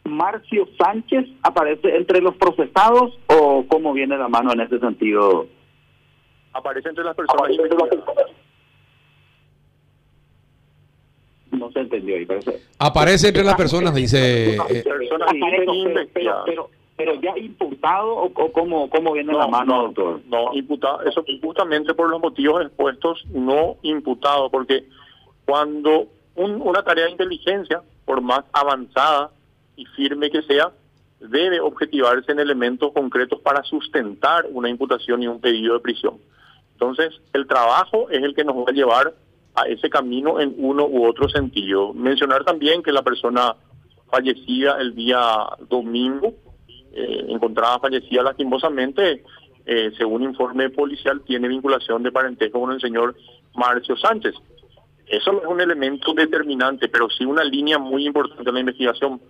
Marcio 0.04 0.68
Sánchez 0.78 1.26
aparece 1.42 1.96
entre 1.96 2.20
los 2.20 2.36
procesados 2.36 3.18
o 3.26 3.64
cómo 3.66 3.92
viene 3.92 4.18
la 4.18 4.28
mano 4.28 4.52
en 4.52 4.60
ese 4.60 4.78
sentido? 4.78 5.46
Aparece 6.54 6.88
entre 6.88 7.04
las 7.04 7.14
personas. 7.14 7.50
No 11.52 11.70
se 11.70 11.80
entendió 11.80 12.16
ahí, 12.16 12.26
parece. 12.26 12.60
Aparece 12.78 13.28
entre 13.28 13.44
las 13.44 13.54
personas, 13.54 13.94
dice. 13.94 14.56
Eh, 14.56 14.84
pero, 16.44 16.70
pero 16.96 17.14
ya 17.20 17.36
imputado 17.38 18.08
o, 18.14 18.24
o 18.26 18.52
cómo, 18.52 18.90
cómo 18.90 19.12
viene 19.12 19.32
la 19.32 19.46
mano, 19.46 19.82
doctor? 19.84 20.20
No, 20.26 20.52
imputado, 20.54 21.02
eso 21.02 21.24
justamente 21.42 21.94
por 21.94 22.08
los 22.10 22.20
motivos 22.20 22.64
expuestos, 22.64 23.24
no 23.32 23.76
imputado, 23.82 24.50
porque 24.50 24.84
cuando 25.44 26.08
un- 26.34 26.60
una 26.62 26.82
tarea 26.82 27.04
de 27.06 27.12
inteligencia, 27.12 27.82
por 28.04 28.20
más 28.20 28.44
avanzada 28.52 29.30
y 29.76 29.84
firme 29.86 30.30
que 30.30 30.42
sea, 30.42 30.72
debe 31.20 31.60
objetivarse 31.60 32.32
en 32.32 32.40
elementos 32.40 32.92
concretos 32.92 33.40
para 33.40 33.62
sustentar 33.62 34.46
una 34.50 34.68
imputación 34.68 35.22
y 35.22 35.28
un 35.28 35.40
pedido 35.40 35.74
de 35.74 35.80
prisión. 35.80 36.18
Entonces, 36.74 37.20
el 37.32 37.46
trabajo 37.46 38.10
es 38.10 38.22
el 38.22 38.34
que 38.34 38.44
nos 38.44 38.56
va 38.56 38.64
a 38.68 38.72
llevar 38.72 39.14
a 39.54 39.62
ese 39.68 39.88
camino 39.88 40.40
en 40.40 40.54
uno 40.58 40.86
u 40.86 41.06
otro 41.06 41.28
sentido. 41.28 41.94
Mencionar 41.94 42.44
también 42.44 42.82
que 42.82 42.92
la 42.92 43.02
persona 43.02 43.54
fallecida 44.10 44.78
el 44.80 44.94
día 44.94 45.20
domingo, 45.68 46.34
eh, 46.92 47.24
encontrada 47.28 47.78
fallecida 47.78 48.22
lastimosamente, 48.22 49.24
eh, 49.66 49.92
según 49.96 50.22
informe 50.22 50.70
policial, 50.70 51.22
tiene 51.24 51.48
vinculación 51.48 52.02
de 52.02 52.12
parentesco 52.12 52.60
con 52.60 52.72
el 52.72 52.80
señor 52.80 53.16
Marcio 53.54 53.96
Sánchez. 53.96 54.34
Eso 55.06 55.32
no 55.32 55.40
es 55.40 55.46
un 55.46 55.60
elemento 55.60 56.12
determinante, 56.12 56.88
pero 56.88 57.08
sí 57.10 57.24
una 57.24 57.44
línea 57.44 57.78
muy 57.78 58.06
importante 58.06 58.48
en 58.48 58.54
la 58.54 58.60
investigación. 58.60 59.20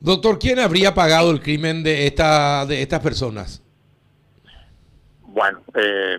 Doctor, 0.00 0.38
¿quién 0.38 0.58
habría 0.58 0.94
pagado 0.94 1.30
el 1.30 1.40
crimen 1.40 1.82
de, 1.82 2.06
esta, 2.06 2.64
de 2.64 2.80
estas 2.80 3.00
personas? 3.00 3.62
Bueno, 5.32 5.60
eh, 5.74 6.18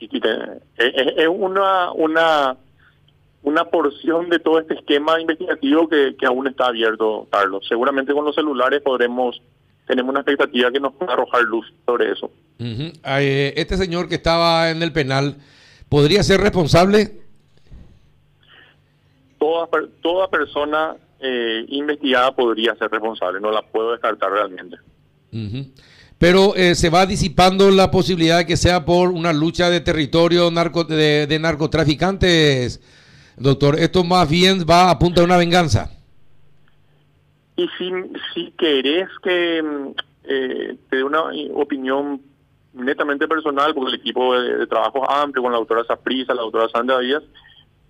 y 0.00 0.20
te- 0.20 0.28
es, 0.76 1.28
una, 1.28 1.92
una, 1.92 2.56
una 3.42 3.64
porción 3.66 4.28
de 4.28 4.38
todo 4.40 4.58
este 4.58 4.74
esquema 4.74 5.20
investigativo 5.20 5.88
que, 5.88 6.16
que 6.18 6.26
aún 6.26 6.46
está 6.48 6.66
abierto, 6.66 7.28
Carlos. 7.30 7.64
Seguramente 7.68 8.12
con 8.12 8.24
los 8.24 8.34
celulares 8.34 8.82
podremos, 8.82 9.40
tenemos 9.86 10.10
una 10.10 10.20
expectativa 10.20 10.70
que 10.72 10.80
nos 10.80 10.92
pueda 10.94 11.12
arrojar 11.12 11.42
luz 11.42 11.72
sobre 11.86 12.10
eso. 12.12 12.30
Eh, 12.58 13.54
este 13.56 13.76
señor 13.76 14.08
que 14.08 14.16
estaba 14.16 14.70
en 14.70 14.82
el 14.82 14.92
penal, 14.92 15.36
¿podría 15.88 16.22
ser 16.22 16.40
responsable? 16.40 17.20
Toda, 19.38 19.68
toda 20.00 20.28
persona 20.30 20.94
eh, 21.20 21.64
investigada 21.68 22.34
podría 22.34 22.74
ser 22.76 22.90
responsable, 22.90 23.40
no 23.40 23.50
la 23.50 23.62
puedo 23.62 23.92
descartar 23.92 24.30
realmente. 24.30 24.76
Ujú. 25.32 25.66
Pero 26.22 26.54
eh, 26.54 26.76
se 26.76 26.88
va 26.88 27.04
disipando 27.04 27.68
la 27.72 27.90
posibilidad 27.90 28.38
de 28.38 28.46
que 28.46 28.56
sea 28.56 28.84
por 28.84 29.08
una 29.08 29.32
lucha 29.32 29.68
de 29.70 29.80
territorio 29.80 30.52
narco, 30.52 30.84
de, 30.84 31.26
de 31.26 31.38
narcotraficantes, 31.40 32.80
doctor. 33.36 33.74
Esto 33.76 34.04
más 34.04 34.30
bien 34.30 34.64
va 34.64 34.88
a 34.88 35.00
punta 35.00 35.20
de 35.20 35.24
una 35.24 35.36
venganza. 35.36 35.90
Y 37.56 37.66
si, 37.76 37.90
si 38.32 38.52
querés 38.52 39.08
que 39.20 39.64
mm, 39.64 39.88
eh, 40.22 40.76
te 40.88 40.96
dé 40.98 41.02
una 41.02 41.24
opinión 41.54 42.20
netamente 42.72 43.26
personal, 43.26 43.74
porque 43.74 43.96
el 43.96 44.00
equipo 44.00 44.38
de, 44.38 44.58
de 44.58 44.66
trabajo 44.68 45.10
amplio, 45.10 45.42
con 45.42 45.50
la 45.50 45.58
doctora 45.58 45.82
Saprisa, 45.82 46.34
la 46.34 46.42
doctora 46.42 46.68
Sandra 46.68 47.00
Díaz, 47.00 47.24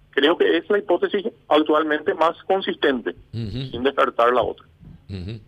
creo 0.09 0.39
que 0.39 0.57
es 0.57 0.71
la 0.71 0.79
hipótesis 0.79 1.27
actualmente 1.51 2.15
más 2.15 2.43
consistente, 2.45 3.15
sin 3.31 3.83
descartar 3.83 4.33
la 4.33 4.41
otra. 4.41 4.65
ujú. 5.11 5.39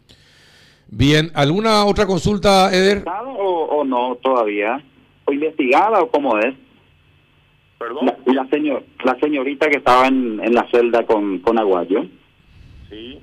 Bien, 0.89 1.31
¿alguna 1.35 1.85
otra 1.87 2.07
consulta, 2.07 2.73
Eder? 2.73 2.99
¿Investigada 2.99 3.29
o, 3.29 3.65
o 3.81 3.85
no 3.85 4.17
todavía? 4.23 4.83
¿O 5.25 5.33
investigada 5.33 6.01
o 6.03 6.11
cómo 6.11 6.39
es? 6.39 6.55
¿Perdón? 7.79 8.07
La, 8.07 8.33
la, 8.33 8.49
señor, 8.49 8.85
la 9.05 9.19
señorita 9.19 9.69
que 9.69 9.79
estaba 9.79 10.07
en, 10.07 10.41
en 10.43 10.55
la 10.55 10.69
celda 10.71 11.05
con, 11.05 11.41
con 11.41 11.59
Aguayo. 11.59 12.05
Sí, 12.89 13.21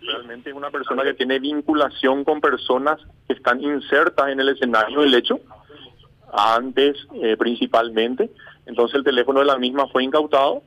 realmente 0.00 0.50
es 0.50 0.56
una 0.56 0.70
persona 0.70 1.02
que 1.02 1.14
tiene 1.14 1.38
vinculación 1.38 2.24
con 2.24 2.40
personas 2.40 2.98
que 3.26 3.34
están 3.34 3.62
insertas 3.62 4.30
en 4.30 4.40
el 4.40 4.48
escenario 4.48 5.00
del 5.00 5.14
hecho, 5.14 5.40
antes 6.32 6.96
eh, 7.22 7.36
principalmente. 7.36 8.30
Entonces 8.66 8.96
el 8.96 9.04
teléfono 9.04 9.40
de 9.40 9.46
la 9.46 9.58
misma 9.58 9.86
fue 9.88 10.04
incautado 10.04 10.62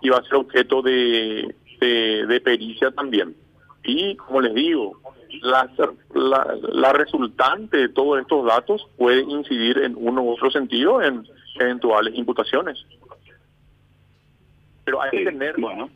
y 0.00 0.08
va 0.08 0.18
a 0.18 0.22
ser 0.22 0.36
objeto 0.36 0.82
de, 0.82 1.54
de, 1.80 2.26
de 2.26 2.40
pericia 2.40 2.90
también. 2.92 3.34
Y 3.84 4.16
como 4.16 4.40
les 4.42 4.54
digo, 4.54 5.00
la, 5.42 5.70
la, 6.14 6.58
la 6.60 6.92
resultante 6.92 7.76
de 7.76 7.88
todos 7.88 8.20
estos 8.20 8.44
datos 8.46 8.86
puede 8.98 9.22
incidir 9.22 9.78
en 9.78 9.94
uno 9.96 10.22
u 10.22 10.32
otro 10.32 10.50
sentido 10.50 11.00
en 11.02 11.26
eventuales 11.58 12.14
imputaciones. 12.14 12.84
Pero 14.84 15.00
hay 15.02 15.10
que 15.10 15.24
tener 15.24 15.58
bueno, 15.58 15.88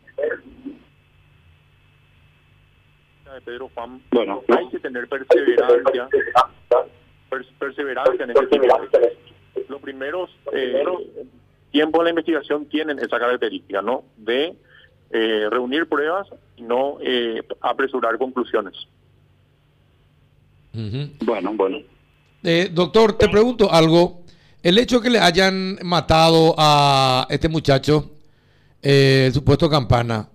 de 3.25 3.41
Pedro 3.41 3.69
Juan, 3.75 4.00
bueno. 4.12 4.43
hay 4.57 4.69
que 4.69 4.79
tener 4.79 5.09
perseverancia, 5.09 6.09
pers- 7.29 7.53
perseverancia 7.59 8.25
en 8.25 8.31
este 8.31 8.47
tipo. 8.47 8.81
Los 9.69 9.81
primeros 9.81 10.31
eh, 10.53 10.85
tiempos 11.73 12.00
de 12.00 12.05
la 12.05 12.11
investigación 12.11 12.67
tienen 12.67 12.99
esa 13.00 13.19
característica, 13.19 13.83
¿no? 13.83 14.05
De 14.17 14.55
eh, 15.11 15.46
reunir 15.50 15.88
pruebas 15.88 16.28
y 16.56 16.62
no 16.62 16.96
eh, 17.00 17.42
apresurar 17.61 18.18
conclusiones. 18.18 18.75
Bueno, 21.25 21.52
bueno. 21.54 21.78
Eh, 22.42 22.70
doctor, 22.73 23.16
te 23.16 23.28
pregunto 23.28 23.73
algo. 23.73 24.25
El 24.62 24.78
hecho 24.78 25.00
que 25.00 25.11
le 25.11 25.18
hayan 25.18 25.78
matado 25.82 26.54
a 26.56 27.26
este 27.30 27.49
muchacho, 27.49 28.12
eh, 28.82 29.25
el 29.28 29.34
supuesto 29.34 29.68
Campana, 29.70 30.28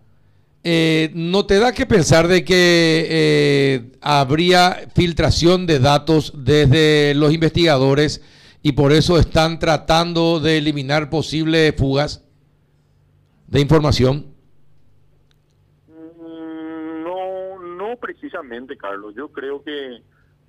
eh, 0.63 1.11
¿no 1.13 1.45
te 1.45 1.57
da 1.57 1.71
que 1.71 1.85
pensar 1.85 2.27
de 2.27 2.43
que 2.43 3.07
eh, 3.09 3.91
habría 4.01 4.87
filtración 4.93 5.65
de 5.65 5.79
datos 5.79 6.33
desde 6.35 7.13
los 7.15 7.33
investigadores 7.33 8.21
y 8.61 8.73
por 8.73 8.91
eso 8.91 9.17
están 9.17 9.57
tratando 9.57 10.39
de 10.39 10.57
eliminar 10.57 11.09
posibles 11.09 11.73
fugas 11.77 12.23
de 13.47 13.61
información? 13.61 14.28
Precisamente, 17.99 18.77
Carlos. 18.77 19.13
Yo 19.15 19.31
creo 19.31 19.63
que 19.63 20.01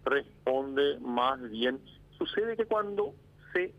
responde 0.05 0.99
más 1.01 1.41
bien. 1.51 1.81
Sucede 2.17 2.57
que 2.57 2.65
cuando 2.67 3.15
se 3.53 3.75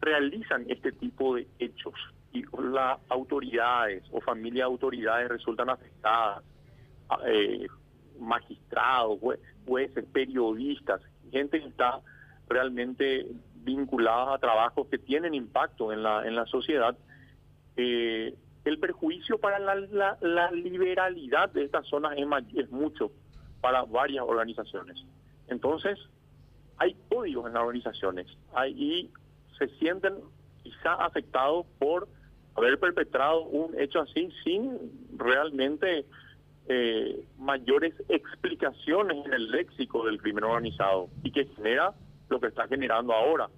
realizan 0.00 0.64
este 0.68 0.92
tipo 0.92 1.36
de 1.36 1.46
hechos 1.58 1.94
y 2.32 2.44
las 2.72 2.98
autoridades 3.08 4.02
o 4.10 4.20
familia 4.20 4.64
de 4.64 4.70
autoridades 4.70 5.28
resultan 5.28 5.70
afectadas, 5.70 6.42
eh, 7.26 7.66
magistrados, 8.18 9.20
jue- 9.20 9.38
jueces, 9.66 10.04
periodistas, 10.12 11.00
gente 11.30 11.60
que 11.60 11.68
está 11.68 12.00
realmente 12.48 13.26
vinculada 13.64 14.34
a 14.34 14.38
trabajos 14.38 14.86
que 14.88 14.98
tienen 14.98 15.34
impacto 15.34 15.92
en 15.92 16.02
la, 16.02 16.26
en 16.26 16.34
la 16.34 16.46
sociedad, 16.46 16.96
eh, 17.76 18.34
el 18.64 18.78
perjuicio 18.78 19.38
para 19.38 19.58
la, 19.58 19.74
la- 19.74 20.18
la 20.20 20.50
liberalidad 20.50 21.50
de 21.50 21.64
estas 21.64 21.86
zonas 21.86 22.14
es, 22.16 22.26
es 22.56 22.70
mucho 22.70 23.10
para 23.60 23.82
varias 23.84 24.24
organizaciones. 24.26 25.04
Entonces, 25.48 25.98
hay 26.78 26.96
códigos 27.08 27.46
en 27.46 27.54
las 27.54 27.62
organizaciones 27.62 28.26
y 28.74 29.10
se 29.58 29.68
sienten 29.78 30.14
quizá 30.62 30.94
afectados 30.94 31.66
por 31.78 32.08
haber 32.54 32.78
perpetrado 32.78 33.42
un 33.44 33.78
hecho 33.78 34.00
así 34.00 34.30
sin 34.44 34.78
realmente 35.16 36.04
eh, 36.68 37.24
mayores 37.38 37.94
explicaciones 38.08 39.24
en 39.26 39.32
el 39.32 39.50
léxico 39.50 40.04
del 40.06 40.20
crimen 40.20 40.44
organizado 40.44 41.08
y 41.22 41.30
que 41.32 41.46
genera 41.46 41.92
lo 42.28 42.40
que 42.40 42.46
está 42.48 42.66
generando 42.68 43.12
ahora 43.12 43.48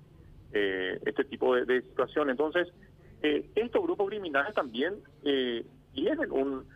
eh, 0.52 0.98
este 1.04 1.24
tipo 1.24 1.54
de, 1.54 1.64
de 1.64 1.82
situación. 1.82 2.30
Entonces, 2.30 2.68
eh, 3.24 3.50
estos 3.54 3.82
grupos 3.82 4.08
criminales 4.08 4.54
también 4.54 4.96
eh, 5.24 5.64
tienen 5.94 6.30
un, 6.30 6.66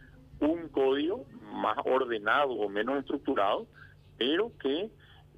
un 0.40 0.68
código 0.68 1.26
más 1.52 1.76
ordenado 1.84 2.52
o 2.52 2.70
menos 2.70 2.98
estructurado, 3.00 3.66
pero 4.16 4.50
que 4.58 4.90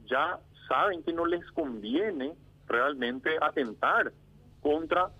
ya 0.06 0.38
saben 0.68 1.02
que 1.02 1.12
no 1.12 1.26
les 1.26 1.44
conviene 1.50 2.34
realmente 2.68 3.30
atentar 3.40 4.12
contra 4.60 5.10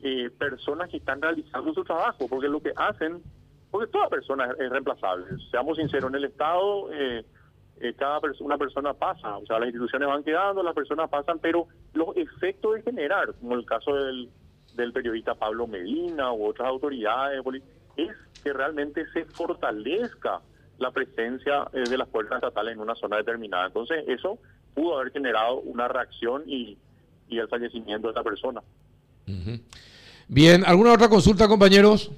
eh, 0.00 0.30
personas 0.38 0.88
que 0.88 0.96
están 0.96 1.20
realizando 1.20 1.74
su 1.74 1.84
trabajo, 1.84 2.28
porque 2.28 2.48
lo 2.48 2.62
que 2.62 2.72
hacen, 2.74 3.22
porque 3.70 3.92
toda 3.92 4.08
persona 4.08 4.46
es, 4.58 4.70
reemplazable, 4.70 5.26
seamos 5.50 5.76
sinceros, 5.76 6.08
en 6.08 6.16
el 6.16 6.24
Estado 6.24 6.90
eh, 6.94 7.26
eh, 7.78 7.92
cada 7.94 8.20
una 8.40 8.56
persona 8.56 8.94
pasa, 8.94 9.36
o 9.36 9.44
sea, 9.44 9.58
las 9.58 9.66
instituciones 9.66 10.08
van 10.08 10.24
quedando, 10.24 10.62
las 10.62 10.74
personas 10.74 11.10
pasan, 11.10 11.38
pero 11.40 11.66
los 11.92 12.16
efectos 12.16 12.74
de 12.74 12.82
generar, 12.82 13.34
como 13.34 13.54
el 13.54 13.66
caso 13.66 13.94
del, 13.94 14.30
del 14.76 14.92
periodista 14.92 15.34
Pablo 15.34 15.66
Medina 15.66 16.32
u 16.32 16.46
otras 16.46 16.68
autoridades, 16.68 17.40
es 17.96 18.10
que 18.42 18.52
realmente 18.52 19.04
se 19.12 19.24
fortalezca 19.24 20.40
la 20.78 20.90
presencia 20.90 21.68
eh, 21.72 21.88
de 21.88 21.98
las 21.98 22.08
fuerzas 22.08 22.36
estatales 22.36 22.74
en 22.74 22.80
una 22.80 22.94
zona 22.94 23.16
determinada. 23.16 23.66
Entonces, 23.66 24.04
eso 24.06 24.38
pudo 24.74 24.98
haber 24.98 25.12
generado 25.12 25.60
una 25.60 25.88
reacción 25.88 26.42
y, 26.46 26.76
y 27.28 27.38
el 27.38 27.48
fallecimiento 27.48 28.08
de 28.08 28.12
esta 28.12 28.22
persona. 28.22 28.62
Bien, 30.28 30.64
¿alguna 30.64 30.92
otra 30.92 31.08
consulta, 31.08 31.48
compañeros? 31.48 32.12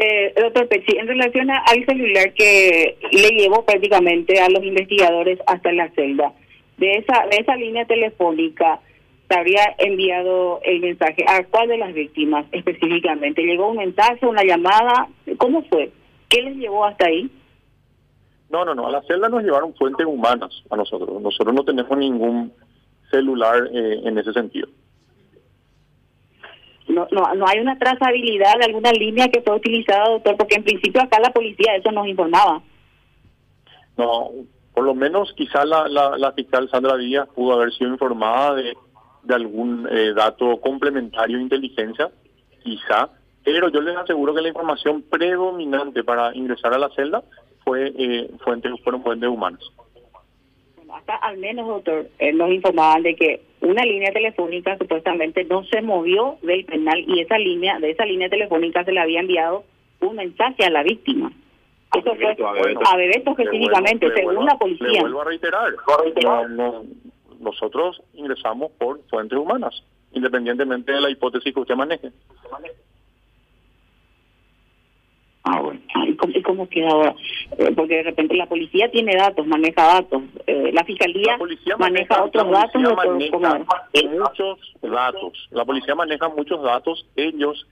Eh, 0.00 0.34
doctor 0.36 0.68
Pecci, 0.68 0.96
en 0.98 1.06
relación 1.06 1.50
al 1.50 1.86
celular 1.86 2.32
que 2.34 2.98
le 3.12 3.28
llevó 3.30 3.64
prácticamente 3.64 4.40
a 4.40 4.48
los 4.50 4.62
investigadores 4.62 5.38
hasta 5.46 5.72
la 5.72 5.90
celda, 5.92 6.32
de 6.76 6.92
esa, 6.92 7.26
de 7.30 7.38
esa 7.38 7.56
línea 7.56 7.86
telefónica, 7.86 8.80
¿se 9.28 9.38
habría 9.38 9.74
enviado 9.78 10.60
el 10.62 10.80
mensaje? 10.80 11.24
¿A 11.28 11.44
cuál 11.44 11.68
de 11.68 11.78
las 11.78 11.92
víctimas 11.92 12.46
específicamente? 12.50 13.42
¿Llegó 13.42 13.68
un 13.70 13.76
mensaje, 13.76 14.26
una 14.26 14.42
llamada? 14.42 15.08
¿Cómo 15.36 15.62
fue? 15.64 15.92
¿Qué 16.28 16.42
les 16.42 16.56
llevó 16.56 16.84
hasta 16.84 17.06
ahí? 17.06 17.30
No, 18.50 18.64
no, 18.64 18.74
no. 18.74 18.86
A 18.86 18.90
la 18.90 19.02
celda 19.02 19.28
nos 19.28 19.42
llevaron 19.42 19.74
fuentes 19.74 20.06
humanas 20.06 20.62
a 20.70 20.76
nosotros. 20.76 21.20
Nosotros 21.20 21.54
no 21.54 21.64
tenemos 21.64 21.96
ningún 21.98 22.52
celular 23.10 23.68
eh, 23.72 24.00
en 24.04 24.16
ese 24.16 24.32
sentido. 24.32 24.68
No, 26.88 27.06
no, 27.10 27.34
no 27.34 27.46
hay 27.46 27.58
una 27.60 27.78
trazabilidad 27.78 28.54
de 28.58 28.64
alguna 28.64 28.92
línea 28.92 29.28
que 29.28 29.42
fue 29.42 29.56
utilizada, 29.56 30.08
doctor, 30.08 30.38
porque 30.38 30.54
en 30.54 30.64
principio 30.64 31.02
acá 31.02 31.20
la 31.20 31.30
policía 31.30 31.76
eso 31.76 31.92
nos 31.92 32.06
informaba. 32.06 32.62
No, 33.98 34.30
por 34.72 34.84
lo 34.84 34.94
menos 34.94 35.34
quizá 35.34 35.66
la, 35.66 35.86
la, 35.86 36.16
la 36.16 36.32
fiscal 36.32 36.70
Sandra 36.70 36.96
Díaz 36.96 37.28
pudo 37.34 37.52
haber 37.52 37.72
sido 37.74 37.90
informada 37.90 38.54
de, 38.54 38.74
de 39.28 39.34
algún 39.34 39.86
eh, 39.90 40.14
dato 40.14 40.58
complementario 40.60 41.36
de 41.36 41.42
inteligencia, 41.42 42.10
quizá, 42.62 43.10
pero 43.44 43.68
yo 43.68 43.80
les 43.82 43.96
aseguro 43.96 44.34
que 44.34 44.40
la 44.40 44.48
información 44.48 45.02
predominante 45.02 46.02
para 46.02 46.34
ingresar 46.34 46.72
a 46.72 46.78
la 46.78 46.88
celda 46.90 47.22
fue 47.62 47.92
eh, 47.96 48.30
fuentes, 48.42 48.72
fueron 48.82 49.02
fuentes 49.02 49.28
humanas. 49.28 49.60
Acá 50.90 51.16
al 51.16 51.36
menos, 51.36 51.68
doctor, 51.68 52.08
eh, 52.18 52.32
nos 52.32 52.50
informaban 52.50 53.02
de 53.02 53.14
que 53.14 53.42
una 53.60 53.84
línea 53.84 54.10
telefónica 54.12 54.78
supuestamente 54.78 55.44
no 55.44 55.62
se 55.64 55.82
movió 55.82 56.38
del 56.40 56.64
penal 56.64 57.04
y 57.06 57.20
esa 57.20 57.36
línea, 57.36 57.78
de 57.78 57.90
esa 57.90 58.06
línea 58.06 58.30
telefónica 58.30 58.82
se 58.84 58.92
le 58.92 59.00
había 59.00 59.20
enviado 59.20 59.64
un 60.00 60.16
mensaje 60.16 60.64
a 60.64 60.70
la 60.70 60.82
víctima. 60.82 61.30
Eso 61.94 62.14
fue 62.14 62.36
a 62.84 62.96
Bebeto 62.96 63.30
específicamente, 63.30 64.10
según 64.14 64.46
la 64.46 64.56
policía. 64.56 64.88
Le 64.88 65.00
vuelvo 65.00 65.20
a 65.20 65.24
reiterar, 65.24 65.72
no, 66.22 66.48
no, 66.48 66.84
nosotros 67.38 68.02
ingresamos 68.14 68.72
por 68.72 69.00
fuentes 69.08 69.38
humanas, 69.38 69.82
independientemente 70.12 70.92
de 70.92 71.00
la 71.00 71.10
hipótesis 71.10 71.52
que 71.54 71.60
usted 71.60 71.74
maneje. 71.76 72.10
Ah, 75.44 75.60
bueno. 75.62 75.80
¿Y 76.06 76.14
cómo, 76.16 76.32
y 76.36 76.42
cómo 76.42 76.68
queda 76.68 76.88
ahora? 76.90 77.14
Eh, 77.56 77.72
porque 77.74 77.96
de 77.96 78.02
repente 78.02 78.36
la 78.36 78.46
policía 78.46 78.90
tiene 78.90 79.16
datos, 79.16 79.46
maneja 79.46 79.82
datos. 79.94 80.22
Eh, 80.46 80.70
la 80.72 80.84
fiscalía 80.84 81.32
La 81.32 81.38
policía 81.38 81.76
maneja, 81.78 82.22
otros 82.22 82.50
datos. 82.50 82.82
maneja 82.82 83.58
muchos 84.10 84.58
datos. 84.82 85.48
La 85.50 85.64
policía 85.64 85.94
maneja 85.94 86.28
muchos 86.28 86.62
datos. 86.62 87.06
Ellos 87.16 87.66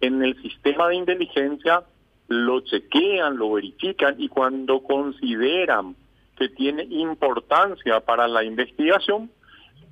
en 0.00 0.22
el 0.22 0.40
sistema 0.42 0.88
de 0.88 0.96
inteligencia 0.96 1.84
lo 2.28 2.60
chequean, 2.60 3.36
lo 3.36 3.52
verifican 3.52 4.16
y 4.18 4.28
cuando 4.28 4.82
consideran 4.82 5.96
que 6.42 6.48
tiene 6.56 6.82
importancia 6.90 8.00
para 8.00 8.26
la 8.26 8.42
investigación, 8.42 9.30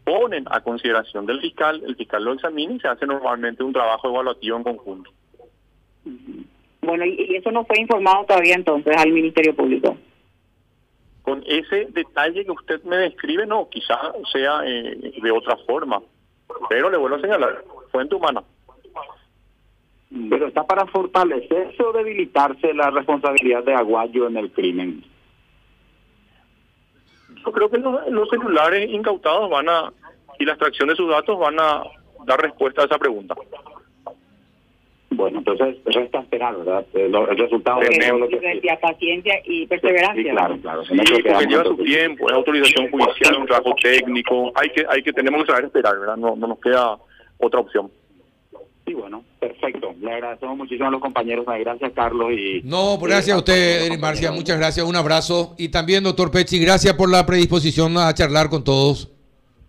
ponen 0.04 0.45
a 0.50 0.61
consideración 0.61 1.25
del 1.25 1.40
fiscal, 1.40 1.80
el 1.87 1.95
fiscal 1.95 2.25
lo 2.25 2.33
examina 2.33 2.75
y 2.75 2.80
se 2.80 2.88
hace 2.88 3.07
normalmente 3.07 3.62
un 3.62 3.73
trabajo 3.73 4.09
evaluativo 4.09 4.57
en 4.57 4.62
conjunto. 4.64 5.11
Bueno, 6.83 7.04
y, 7.04 7.26
y 7.28 7.37
eso 7.37 7.52
no 7.52 7.64
fue 7.64 7.78
informado 7.78 8.25
todavía 8.25 8.54
entonces 8.54 8.97
al 8.97 9.12
Ministerio 9.12 9.54
Público. 9.54 9.97
Con 11.23 11.45
ese 11.47 11.87
detalle 11.90 12.45
que 12.45 12.50
usted 12.50 12.83
me 12.83 12.97
describe, 12.97 13.47
no, 13.47 13.69
quizá 13.69 14.12
sea 14.33 14.62
eh, 14.64 15.12
de 15.23 15.30
otra 15.30 15.57
forma, 15.59 16.02
pero 16.69 16.90
le 16.90 16.97
vuelvo 16.97 17.16
a 17.16 17.21
señalar, 17.21 17.62
fuente 17.92 18.16
humana. 18.16 18.42
Pero 20.28 20.49
está 20.49 20.64
para 20.64 20.87
fortalecerse 20.87 21.80
o 21.85 21.92
debilitarse 21.92 22.75
la 22.75 22.90
responsabilidad 22.90 23.62
de 23.62 23.75
Aguayo 23.75 24.26
en 24.26 24.38
el 24.38 24.50
crimen. 24.50 25.04
Yo 27.44 27.52
creo 27.52 27.70
que 27.70 27.78
los, 27.78 28.09
los 28.09 28.28
celulares 28.28 28.88
incautados 28.90 29.49
van 29.50 29.68
a, 29.68 29.92
y 30.38 30.44
la 30.44 30.52
extracción 30.52 30.88
de 30.88 30.97
sus 30.97 31.09
datos 31.11 31.38
van 31.38 31.59
a 31.59 31.82
dar 32.26 32.41
respuesta 32.41 32.82
a 32.82 32.84
esa 32.86 32.99
pregunta. 32.99 33.34
Bueno, 35.12 35.38
entonces 35.38 35.76
resta 35.84 36.21
esperar, 36.21 36.56
¿verdad? 36.56 36.86
Eh, 36.95 37.10
El 37.12 37.36
resultado 37.36 37.80
de 37.80 38.19
lo 38.19 38.28
que... 38.28 38.36
Paciencia, 38.36 38.80
paciencia 38.80 39.34
y 39.45 39.67
perseverancia. 39.67 40.23
Sí, 40.23 40.30
claro, 40.30 40.56
claro. 40.62 40.84
Sí, 40.84 40.97
porque 40.97 41.47
lleva 41.47 41.64
su 41.64 41.76
tiempo, 41.78 42.28
es 42.28 42.34
autorización 42.36 42.91
judicial, 42.91 43.36
un 43.41 43.47
trabajo 43.47 43.75
técnico, 43.82 44.52
hay 44.54 44.71
que, 44.71 44.86
hay 44.88 45.02
que, 45.02 45.12
tenemos 45.12 45.43
que 45.45 45.50
saber 45.50 45.64
esperar, 45.64 45.99
¿verdad? 45.99 46.17
No, 46.17 46.36
no 46.36 46.47
nos 46.47 46.60
queda 46.60 46.97
otra 47.38 47.60
opción. 47.60 47.91
Bueno, 48.94 49.24
perfecto. 49.38 49.94
Le 50.00 50.12
agradecemos 50.12 50.56
muchísimo 50.56 50.88
a 50.88 50.90
los 50.90 51.00
compañeros. 51.00 51.44
Gracias, 51.46 51.92
Carlos. 51.94 52.30
y 52.32 52.60
No, 52.64 52.98
gracias 52.98 53.34
a 53.34 53.38
usted, 53.38 53.82
Denis 53.84 53.98
Marcia. 53.98 54.32
Muchas 54.32 54.58
gracias. 54.58 54.86
Un 54.86 54.96
abrazo. 54.96 55.54
Y 55.58 55.68
también, 55.68 56.04
doctor 56.04 56.30
Pecci, 56.30 56.58
gracias 56.58 56.94
por 56.94 57.10
la 57.10 57.24
predisposición 57.26 57.96
a 57.98 58.12
charlar 58.14 58.48
con 58.48 58.64
todos. 58.64 59.10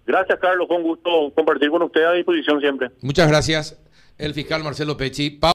Gracias, 0.05 0.39
Carlos, 0.39 0.67
con 0.67 0.83
gusto 0.83 1.09
compartir 1.35 1.69
con 1.69 1.83
usted 1.83 2.03
a 2.03 2.13
disposición 2.13 2.59
siempre. 2.59 2.89
Muchas 3.01 3.27
gracias. 3.29 3.77
El 4.17 4.33
fiscal 4.33 4.63
Marcelo 4.63 4.97
Pecci. 4.97 5.29
Pa- 5.31 5.49